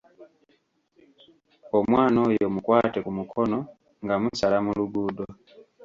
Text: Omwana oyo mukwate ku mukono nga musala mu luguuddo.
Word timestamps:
Omwana 1.77 2.17
oyo 2.27 2.45
mukwate 2.55 2.97
ku 3.05 3.11
mukono 3.17 3.57
nga 4.03 4.15
musala 4.21 4.57
mu 4.65 4.71
luguuddo. 4.77 5.25